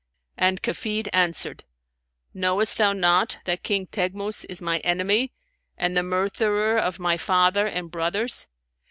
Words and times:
and 0.35 0.63
Kafid 0.63 1.09
answered, 1.13 1.63
'Knowest 2.33 2.79
thou 2.79 2.91
not 2.91 3.37
that 3.45 3.61
King 3.61 3.85
Teghmus 3.85 4.45
is 4.49 4.59
my 4.59 4.79
enemy 4.79 5.31
and 5.77 5.95
the 5.95 6.01
murtherer 6.01 6.79
of 6.79 6.97
my 6.97 7.17
father 7.17 7.67
and 7.67 7.91
brothers? 7.91 8.47